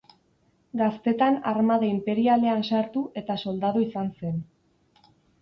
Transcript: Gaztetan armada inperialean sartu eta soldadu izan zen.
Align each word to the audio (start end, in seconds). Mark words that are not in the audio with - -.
Gaztetan 0.79 1.37
armada 1.51 1.87
inperialean 1.89 2.65
sartu 2.71 3.05
eta 3.23 3.37
soldadu 3.45 3.85
izan 3.91 4.11
zen. 4.19 4.43